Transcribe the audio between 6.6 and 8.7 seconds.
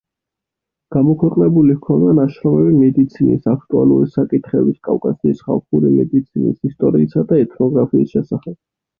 ისტორიისა და ეთნოგრაფიის შესახებ.